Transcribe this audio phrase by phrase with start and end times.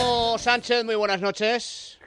[0.00, 2.00] Anselmo Sánchez, muy buenas noches.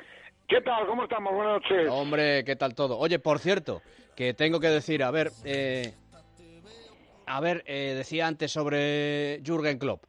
[0.48, 0.88] ¿Qué tal?
[0.88, 1.32] ¿Cómo estamos?
[1.32, 1.88] Buenas noches.
[1.92, 2.98] Hombre, ¿qué tal todo?
[2.98, 3.84] Oye, por cierto,
[4.16, 5.94] que tengo que decir, a ver, eh,
[7.28, 10.06] a ver, eh, decía antes sobre Jürgen Klopp,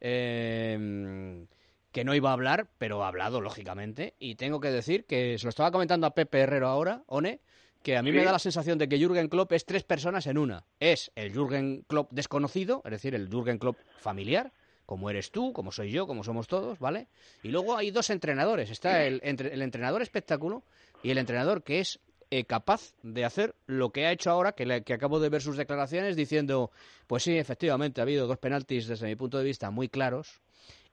[0.00, 1.46] eh,
[1.92, 5.46] que no iba a hablar, pero ha hablado, lógicamente, y tengo que decir que se
[5.46, 7.40] lo estaba comentando a Pepe Herrero ahora, One,
[7.84, 10.36] que a mí me da la sensación de que Jürgen Klopp es tres personas en
[10.36, 10.64] una.
[10.80, 14.52] Es el Jürgen Klopp desconocido, es decir, el Jürgen Klopp familiar,
[14.90, 17.06] como eres tú, como soy yo, como somos todos, ¿vale?
[17.44, 18.70] Y luego hay dos entrenadores.
[18.70, 20.64] Está el, entre- el entrenador espectáculo
[21.04, 22.00] y el entrenador que es
[22.32, 25.42] eh, capaz de hacer lo que ha hecho ahora, que, le- que acabo de ver
[25.42, 26.72] sus declaraciones diciendo,
[27.06, 30.40] pues sí, efectivamente, ha habido dos penaltis desde mi punto de vista muy claros.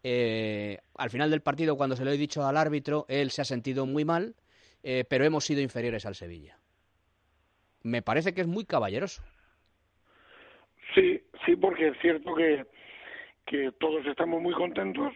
[0.04, 3.46] Eh, al final del partido, cuando se lo he dicho al árbitro, él se ha
[3.46, 4.36] sentido muy mal,
[4.84, 6.60] eh, pero hemos sido inferiores al Sevilla.
[7.82, 9.24] Me parece que es muy caballeroso.
[10.94, 12.64] Sí, sí, porque es cierto que,
[13.48, 15.13] que todos estamos muy contentos.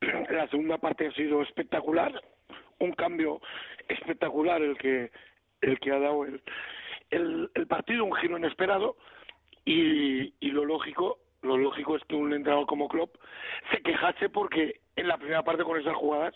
[0.30, 2.12] La segunda parte ha sido espectacular,
[2.78, 3.40] un cambio
[3.88, 5.10] espectacular el que
[5.62, 6.42] el que ha dado el,
[7.10, 8.96] el, el partido, un giro inesperado
[9.64, 13.16] y, y lo lógico lo lógico es que un entrenador como Klopp
[13.70, 16.34] se quejase porque en la primera parte con esas jugadas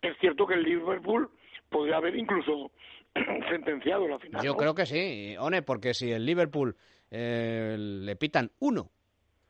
[0.00, 1.30] es cierto que el Liverpool
[1.68, 2.72] podría haber incluso
[3.48, 4.42] sentenciado la final.
[4.44, 4.56] Yo ¿no?
[4.56, 6.76] creo que sí, One, porque si el Liverpool
[7.10, 8.90] eh, le pitan uno,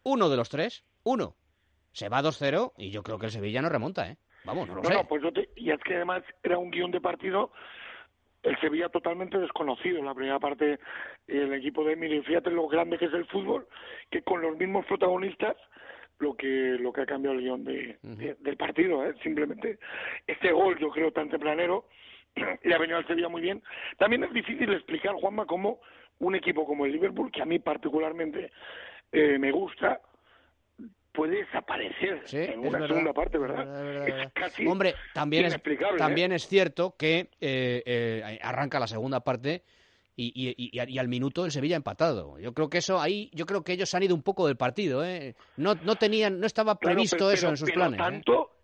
[0.06, 1.34] uno de los tres, uno,
[1.92, 4.16] se va 2-0 y yo creo que el Sevilla no remonta, ¿eh?
[4.44, 4.94] Vamos, no lo No, sé.
[4.94, 7.50] no, pues yo te- y es que además era un guion de partido
[8.44, 10.78] el Sevilla totalmente desconocido en la primera parte
[11.26, 13.66] el equipo de Emilio fíjate lo grande que es el fútbol
[14.10, 15.56] que con los mismos protagonistas
[16.20, 16.46] lo que
[16.78, 19.14] lo que ha cambiado el guion de, de- del partido ¿eh?
[19.24, 19.80] simplemente
[20.28, 21.88] este gol yo creo tan tempranero
[22.62, 23.60] le ha venido al Sevilla muy bien
[23.98, 25.80] también es difícil explicar Juanma cómo
[26.20, 28.52] un equipo como el Liverpool que a mí particularmente
[29.16, 30.00] eh, me gusta
[31.12, 35.46] puede desaparecer Sí, en una verdad, segunda parte verdad, verdad, es verdad, casi Hombre, también
[35.46, 35.62] es, ¿eh?
[35.96, 39.62] también es cierto que eh, eh, arranca la segunda parte
[40.14, 42.38] y, y- y- y al minuto el Sevilla empatado.
[42.38, 45.04] Yo creo que eso ahí, yo creo que ellos han ido un poco del partido,
[45.04, 45.34] ¿eh?
[45.56, 48.00] No, no tenían, no estaba Claro, previsto pero- eso pero- en sus pero planes.
[48.00, 48.02] ¿eh?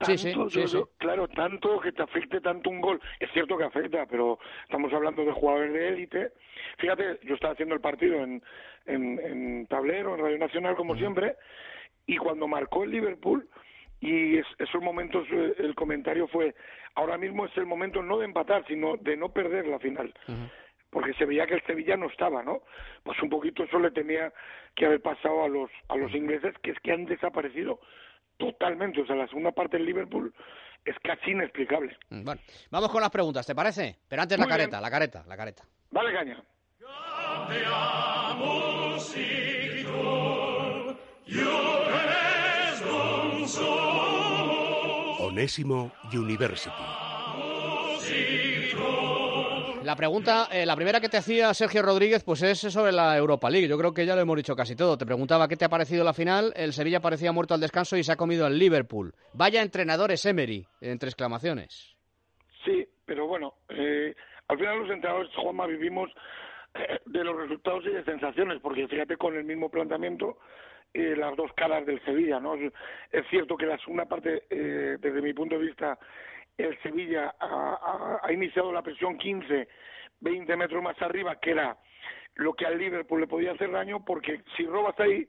[0.07, 0.91] Tanto, Sí, tanto, sí, yo- sí, yo- sí.
[0.99, 3.01] claro, tanto que te afecte tanto un gol.
[3.21, 6.33] Es cierto que afecta, pero estamos hablando de jugadores de élite.
[6.79, 8.43] Fíjate, yo estaba haciendo el partido en,
[8.87, 11.37] en, en tablero, en Radio Nacional, como siempre,
[12.07, 13.49] y cuando marcó el Liverpool,
[14.01, 16.55] y es- esos momentos, eh, el comentario fue,
[16.97, 20.13] ahora mismo es el momento no de empatar, sino de no perder la final.
[20.91, 22.63] Porque se veía que el Sevilla no estaba, ¿no?
[23.05, 24.31] Pues un poquito eso le tenía
[24.75, 27.81] que haber pasado a los, a los ingleses, que es que han desaparecido
[28.47, 29.01] totalmente.
[29.01, 30.35] O sea, la segunda parte del Liverpool
[30.85, 31.97] es casi inexplicable.
[32.11, 33.99] Bueno, vamos con las preguntas, ¿te parece?
[34.09, 34.59] Pero antes la bien.
[34.59, 35.65] careta, la careta, la careta.
[35.91, 36.43] Dale caña.
[45.21, 46.71] Onésimo University.
[49.85, 53.51] La pregunta, eh, la primera que te hacía Sergio Rodríguez, pues es sobre la Europa
[53.51, 53.69] League.
[53.69, 54.97] Yo creo que ya lo hemos dicho casi todo.
[54.97, 56.53] Te preguntaba qué te ha parecido la final.
[56.55, 59.13] El Sevilla parecía muerto al descanso y se ha comido al Liverpool.
[59.33, 61.97] Vaya entrenador es Emery, entre exclamaciones.
[62.65, 64.15] Sí, pero bueno, eh,
[64.49, 66.11] al final los entrenadores, Juanma, vivimos
[66.75, 70.39] eh, de los resultados y de sensaciones, porque fíjate con el mismo planteamiento
[70.95, 72.55] eh, las dos caras del Sevilla, ¿no?
[72.55, 75.99] Es cierto que la segunda parte, eh, desde mi punto de vista,
[76.59, 79.69] el Sevilla ha, iniciado la presión 15,
[80.21, 81.77] 20 metros más arriba, que era
[82.37, 85.29] lo que al Liverpool le podía hacer daño, porque si robas ahí,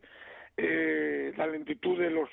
[0.56, 2.30] eh, la lentitud de los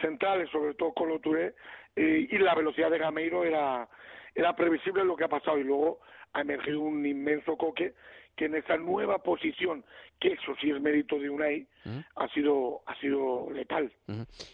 [0.00, 1.54] centrales, sobre todo con lo Touré,
[1.96, 3.88] eh, y la velocidad de Gameiro era,
[4.34, 5.58] era previsible lo que ha pasado.
[5.58, 6.00] Y luego
[6.32, 7.94] ha emergido un inmenso coque
[8.36, 9.84] que en esa nueva posición,
[10.20, 11.66] que eso sí es mérito de Unai,
[12.16, 13.92] ha sido ha sido letal.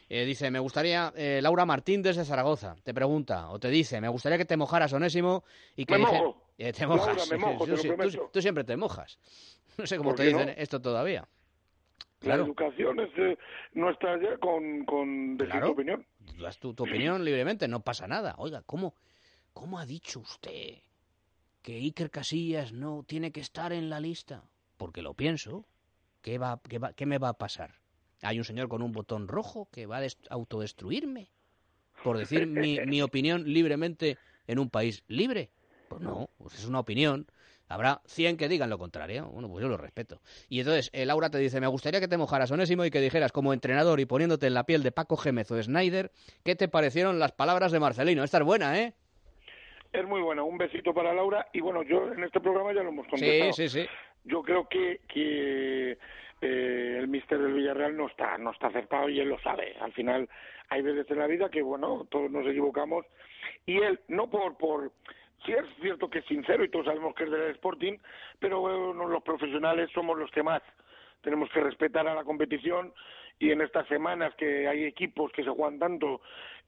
[0.09, 4.09] Eh, dice, me gustaría, eh, Laura Martín desde Zaragoza, te pregunta, o te dice, me
[4.09, 5.45] gustaría que te mojaras, Onésimo,
[5.77, 6.43] y que Me dije- mojo.
[6.59, 7.31] Eh, te Laura, mojas.
[7.31, 7.77] me mojo, te lo
[8.31, 9.19] tú- siempre te mojas.
[9.79, 10.53] No sé cómo ¿Por te dicen no?
[10.57, 11.23] esto todavía.
[12.21, 12.45] La Claro.
[12.45, 13.39] educación es eh,
[13.73, 15.67] nuestra ya con, con decir Claro.
[15.69, 16.07] tu opinión.
[16.41, 18.35] Das tu, tu opinión libremente, no pasa nada.
[18.39, 18.95] Oiga, ¿cómo,
[19.53, 20.75] ¿cómo ha dicho usted
[21.63, 24.43] que Iker Casillas no tiene que estar en la lista?
[24.77, 25.65] Porque lo pienso.
[26.21, 27.75] ¿Qué, va, qué, va- qué me va a pasar?
[28.21, 31.31] ¿Hay un señor con un botón rojo que va a des- autodestruirme?
[32.05, 35.51] ¿Por decir mi, mi opinión libremente en un país libre?
[35.89, 37.27] Pues no, pues es una opinión.
[37.69, 39.29] Habrá 100 que digan lo contrario.
[39.31, 40.21] Bueno, pues yo lo respeto.
[40.49, 43.33] Y entonces eh, Laura te dice, me gustaría que te mojaras, Onésimo, y que dijeras
[43.33, 46.13] como entrenador y poniéndote en la piel de Paco Gémez o Snyder,
[46.45, 48.25] ¿qué te parecieron las palabras de Marcelino?
[48.25, 48.95] Esta es buena, ¿eh?
[49.93, 50.43] Es muy buena.
[50.43, 51.47] Un besito para Laura.
[51.53, 53.53] Y bueno, yo en este programa ya lo hemos Sí, contestado.
[53.53, 53.87] sí, sí.
[54.25, 55.99] Yo creo que, que
[56.41, 59.77] eh, el míster del Villarreal no está, no está acertado y él lo sabe.
[59.81, 60.29] Al final
[60.71, 63.05] hay veces en la vida que, bueno, todos nos equivocamos
[63.67, 64.93] y él, no por, por,
[65.45, 67.99] sí es cierto que es sincero y todos sabemos que es del Sporting,
[68.39, 70.63] pero bueno, los profesionales somos los que más
[71.23, 72.93] tenemos que respetar a la competición
[73.39, 76.21] y en estas semanas que hay equipos que se juegan tanto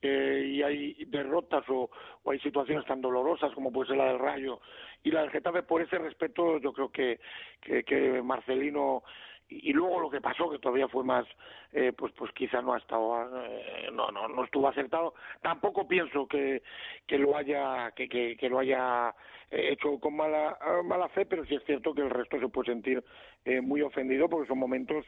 [0.02, 1.90] eh, y hay derrotas o,
[2.26, 4.60] hay situaciones tan dolorosas como puede ser la del Rayo
[5.02, 7.20] y la del Getafe, por ese respeto yo creo que,
[7.62, 9.02] que Marcelino
[9.48, 11.26] y, luego lo que pasó que todavía fue más
[11.72, 16.26] eh, pues pues quizá no ha estado eh, no no no estuvo acertado tampoco pienso
[16.26, 16.62] que
[17.06, 19.14] que lo haya que que, que lo haya
[19.50, 23.04] hecho con mala mala fe pero sí es cierto que el resto se puede sentir
[23.44, 25.04] eh, muy ofendido porque son momentos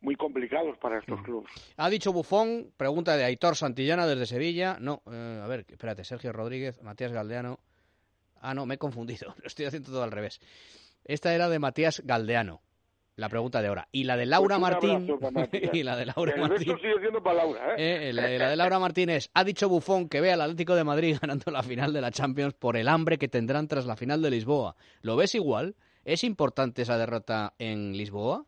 [0.00, 1.50] muy complicados para estos clubes.
[1.76, 4.78] Ha dicho Bufón, pregunta de Aitor Santillana desde Sevilla.
[4.80, 7.60] No, eh, a ver, espérate, Sergio Rodríguez, Matías Galdeano.
[8.40, 10.40] Ah, no, me he confundido, lo estoy haciendo todo al revés.
[11.04, 12.62] Esta era de Matías Galdeano,
[13.20, 13.86] la pregunta de ahora.
[13.92, 15.18] Y la de Laura pues Martín.
[15.72, 16.76] y la de Laura el Martín.
[16.78, 18.08] sigue siendo para Laura, ¿eh?
[18.08, 19.30] eh la, de, la, de, Laura Martínez.
[19.34, 22.54] Ha dicho Bufón que ve al Atlético de Madrid ganando la final de la Champions
[22.54, 24.74] por el hambre que tendrán tras la final de Lisboa.
[25.02, 25.76] ¿Lo ves igual?
[26.04, 28.44] ¿Es importante esa derrota en Lisboa?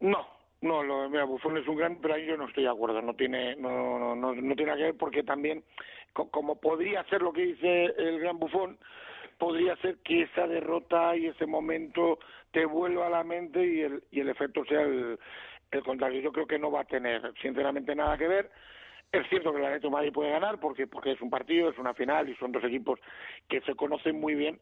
[0.00, 0.26] No,
[0.62, 3.02] no, lo, mira, Buffon es un gran, pero ahí yo no estoy de acuerdo.
[3.02, 5.62] No tiene, no, no, no, no tiene que ver porque también,
[6.14, 8.78] co como podría ser lo que dice el gran Buffon,
[9.44, 12.18] podría ser que esa derrota y ese momento
[12.50, 15.18] te vuelva a la mente y el, y el efecto sea el,
[15.84, 16.22] contrario.
[16.22, 18.50] Yo creo que no va a tener, sinceramente, nada que ver.
[19.12, 21.76] Es cierto que el Atlético de Madrid puede ganar porque porque es un partido, es
[21.76, 22.98] una final y son dos equipos
[23.46, 24.58] que se conocen muy bien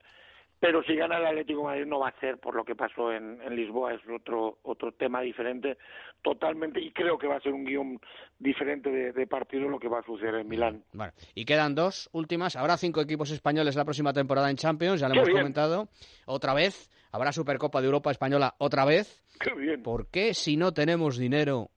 [0.62, 3.12] pero si gana el Atlético de Madrid no va a ser por lo que pasó
[3.12, 5.76] en, en, Lisboa, es otro otro tema diferente
[6.23, 8.00] totalmente y creo que va a ser un guion
[8.38, 10.85] diferente de, de partido lo que va a suceder en Milán.
[10.93, 11.14] Vale.
[11.35, 15.14] Y quedan dos últimas, habrá cinco equipos españoles la próxima temporada en Champions, ya lo
[15.14, 15.41] Qué hemos bien.
[15.41, 15.88] comentado,
[16.26, 19.20] otra vez, habrá Supercopa de Europa Española otra vez.
[19.41, 19.82] Qué bien.
[19.82, 21.70] ¿Por qué si no tenemos dinero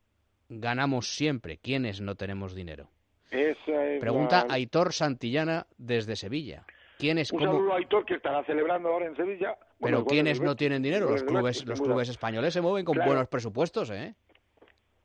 [0.47, 1.57] ganamos siempre?
[1.57, 2.91] ¿Quiénes no tenemos dinero?
[3.31, 4.53] Esa es Pregunta la...
[4.53, 6.67] Aitor Santillana desde Sevilla.
[6.97, 9.55] ¿Quiénes, Un saludo a Aitor que estará celebrando ahora en Sevilla.
[9.55, 11.09] Pero Bueno, el ¿quiénes del no tienen dinero?
[11.09, 13.09] Los clubes, los clubes españoles se mueven con Claro.
[13.09, 14.13] buenos presupuestos, ¿eh?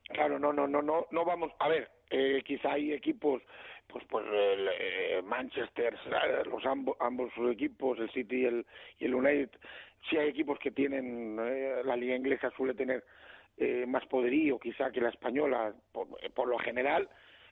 [0.08, 1.52] Claro, no, no, no, no, no vamos.
[1.58, 3.42] A ver, eh, quizá hay equipos,
[3.88, 8.66] pues, pues el, eh, Manchester, eh, los ambos, ambos equipos, el City y el,
[8.98, 9.50] y el United,
[10.08, 13.04] sí hay equipos que tienen, eh, la liga inglesa suele tener
[13.56, 17.08] eh, más poderío, quizá que la española, por, por lo general,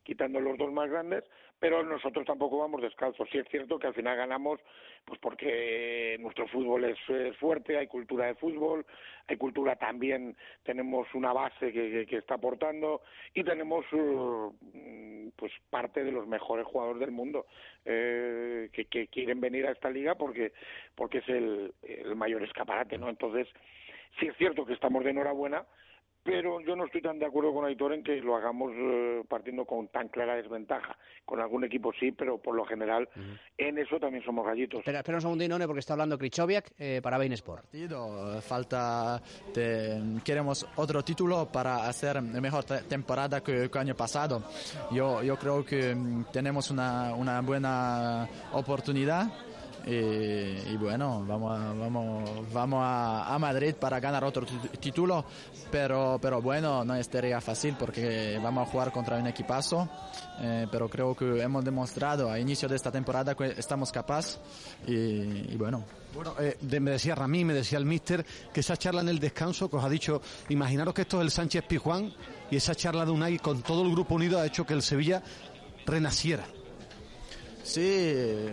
[0.09, 1.23] quitando los dos más grandes,
[1.61, 3.29] pero nosotros tampoco vamos descalzos.
[3.31, 4.59] Sí es cierto que al final ganamos,
[5.05, 8.87] pues porque nuestro fútbol es, es fuerte, hay cultura de fútbol,
[9.27, 13.03] hay cultura también, tenemos una base que, que, está aportando
[13.35, 14.51] y tenemos uh,
[15.37, 17.45] pues parte de los mejores jugadores del mundo
[17.85, 20.53] eh, que, que quieren venir a esta liga porque
[20.95, 23.11] porque es el, el mayor escaparate, ¿no?
[23.11, 23.47] Entonces
[24.19, 25.67] sí es cierto que estamos de enhorabuena,
[26.31, 29.65] pero yo no estoy tan de acuerdo con Aitor en que lo hagamos eh, partiendo
[29.65, 30.97] con tan clara desventaja.
[31.25, 33.09] Con algún equipo sí, pero por lo general
[33.59, 34.81] en eso también somos gallitos.
[34.81, 37.65] Espera, espera un segundín, None, porque está hablando Krichoviak eh, para Bein Sport.
[37.65, 39.21] partido, falta,
[40.25, 44.43] queremos otro título para hacer mejor te- temporada que, que año pasado.
[44.91, 49.27] Yo, yo creo que mm, tenemos una, una buena oportunidad
[49.87, 49.91] y,
[50.73, 54.45] y bueno, vamos, a, vamos, vamos a, a Madrid para ganar otro
[54.81, 55.25] título,
[55.71, 59.89] pero, pero bueno, no es tarea fácil porque vamos a jugar contra un equipazo,
[60.41, 64.41] eh, pero creo que hemos demostrado a inicio de esta temporada que estamos capaces
[64.87, 65.85] y, y bueno.
[66.15, 69.19] Bueno, eh, de- me decía Ramí, me decía el míster, que esa charla en el
[69.19, 72.13] descanso que os ha dicho, imaginaros que esto es el Sánchez Pijuán
[72.51, 75.23] y esa charla de Unai con todo el grupo unido ha hecho que el Sevilla
[75.87, 76.45] renaciera.
[77.63, 78.47] Sí,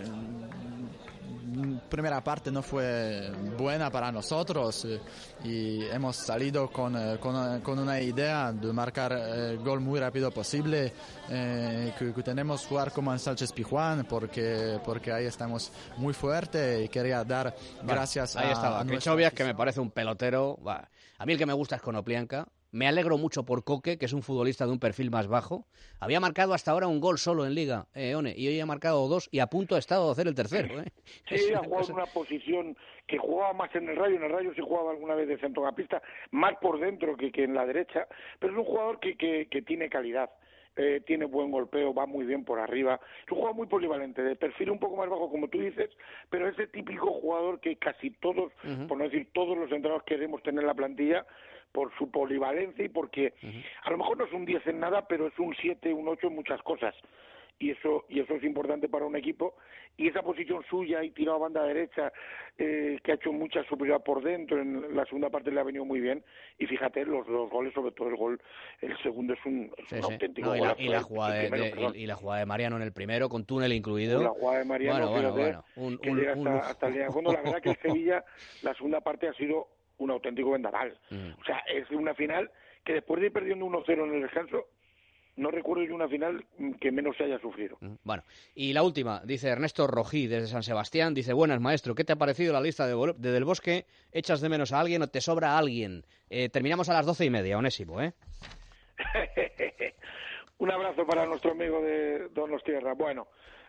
[1.90, 5.00] primera parte no fue buena para nosotros eh,
[5.44, 10.00] y hemos salido con, eh, con, eh, con una idea de marcar el gol muy
[10.00, 10.94] rápido posible,
[11.30, 16.84] eh, que, que tenemos jugar como en Sánchez Pijuán porque, porque ahí estamos muy fuerte
[16.84, 20.58] y quería dar gracias Ahí a, estaba, a nuestra Krichoviak, que me parece un pelotero.
[21.18, 22.48] A mí el que me gusta es Konoplianka.
[22.76, 25.66] Me alegro mucho por Coque, que es un futbolista de un perfil más bajo.
[26.02, 29.08] Había marcado hasta ahora un gol solo en Liga, eh, One, y hoy ha marcado
[29.08, 30.82] dos y a punto ha estado de hacer el tercero.
[30.82, 30.92] ¿eh?
[31.30, 32.76] Es Sí, ha jugado en una posición
[33.08, 36.02] que jugaba más en el Rayo, en el Rayo sí jugaba alguna vez de centrocampista,
[36.32, 39.62] más por dentro que, que en la derecha, pero es un jugador que, que, que
[39.62, 40.30] tiene calidad.
[40.76, 43.00] eh, tiene buen golpeo, va muy bien por arriba.
[43.26, 45.90] Es un jugador muy polivalente, de perfil un poco más bajo, como tú dices,
[46.30, 48.52] pero ese típico jugador que casi todos,
[48.90, 51.26] por no decir todos los entrenadores queremos tener en la plantilla,
[51.76, 53.34] por su polivalencia y porque
[53.84, 56.28] a lo mejor no es un 10 en nada, pero es un 7, un 8
[56.28, 56.96] en muchas cosas.
[57.60, 59.56] y eso y eso es importante para un equipo.
[59.98, 62.12] Y esa posición suya y tirado a banda derecha
[62.58, 65.84] eh, que ha hecho mucha superioridad por dentro en la segunda parte le ha venido
[65.84, 66.24] muy bien.
[66.58, 68.42] Y fíjate los dos goles sobre todo el gol
[68.82, 72.46] el segundo es un, auténtico y, la, y, la jugada de, y, la jugada de
[72.46, 74.22] Mariano en el primero con túnel incluido.
[74.22, 76.00] La jugada de Mariano bueno, bueno, bueno.
[76.00, 78.24] que llega hasta, hasta, el día de fondo la verdad que el Sevilla
[78.64, 79.68] la segunda parte ha sido
[79.98, 81.40] un auténtico vendaval mm.
[81.40, 82.50] o sea es una final
[82.84, 84.66] que después de ir perdiendo 1-0 en el descanso
[85.38, 86.46] no recuerdo yo una final
[86.80, 87.78] que menos se haya sufrido.
[87.82, 88.24] Mm, bueno,
[88.54, 92.18] y la última, dice Ernesto Rojí desde San Sebastián, dice, buenas maestro, ¿qué te ha
[92.18, 93.86] parecido la lista de, Del Bosque?
[94.12, 96.04] ¿Echas de menos a alguien o te sobra a alguien?
[96.30, 98.14] Eh, terminamos a las doce y media, onésimo, ¿eh?
[100.58, 102.94] Un abrazo para nuestro amigo de Donos Tierra.
[102.94, 103.28] Bueno,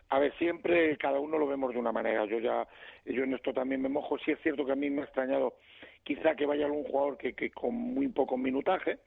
[0.09, 2.25] a ver, siempre cada uno lo vemos de una manera.
[2.25, 2.65] Yo ya,
[3.05, 4.17] yo en esto también me mojo.
[4.19, 5.55] Sí es cierto que a mí me ha extrañado
[6.03, 8.99] quizá que vaya algún jugador que, que con muy poco minutaje,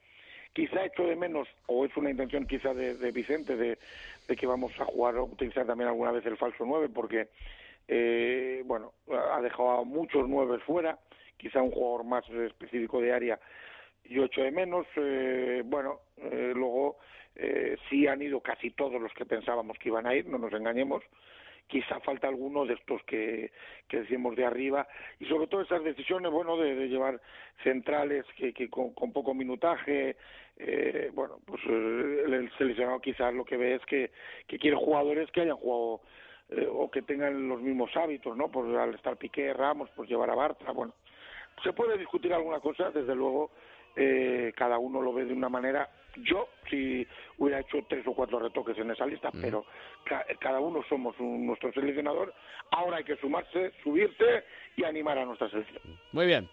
[0.53, 3.77] Quizá echo de menos, o es una intención quizá de, Vicente, de,
[4.35, 7.29] que vamos a jugar o utilizar también alguna vez el falso 9, porque,
[7.87, 10.99] eh, bueno, ha dejado a muchos nueve fuera,
[11.37, 13.39] quizá un jugador más específico de área
[14.11, 14.85] yo echo de menos.
[14.97, 16.97] Eh, bueno, eh, luego
[17.35, 20.53] eh, sí han ido casi todos los que pensábamos que iban a ir, no nos
[20.53, 21.03] engañemos
[21.67, 23.51] quizá falta alguno de estos que,
[23.87, 24.87] que decimos de arriba
[25.19, 27.21] y sobre todo esas decisiones bueno de, llevar
[27.63, 30.17] centrales que, que con, poco minutaje
[30.57, 34.11] eh, bueno pues eh, el seleccionado quizás lo que ve es que,
[34.47, 36.01] que quiere jugadores que hayan jugado
[36.49, 40.29] eh, o que tengan los mismos hábitos no pues al estar Piqué Ramos pues llevar
[40.29, 40.93] a Bartra bueno
[41.63, 43.51] se puede discutir alguna cosa desde luego
[43.95, 45.89] eh, cada uno lo ve de una manera.
[46.17, 49.65] Yo si hubiera hecho tres o cuatro retoques en esa lista, pero
[50.39, 52.33] cada uno somos nuestro seleccionador.
[52.71, 54.43] Ahora hay que sumarse, subirse
[54.75, 55.81] y animar a nuestra selección.
[56.11, 56.49] Muy bien.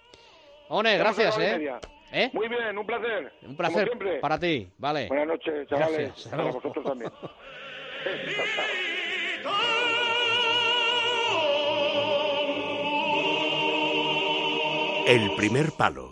[0.69, 1.71] One, gracias, ¿eh?
[2.12, 2.31] ¿eh?
[2.33, 3.33] Muy bien, un placer.
[3.43, 5.09] Un placer para ti, vale.
[5.09, 6.29] Buenas noches, chavales.
[6.31, 7.11] Para vosotros también.
[15.09, 16.07] El primer palo.